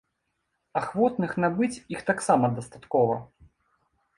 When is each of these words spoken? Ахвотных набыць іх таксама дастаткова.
Ахвотных 0.81 1.31
набыць 1.45 1.71
іх 1.97 2.01
таксама 2.09 2.45
дастаткова. 2.59 3.15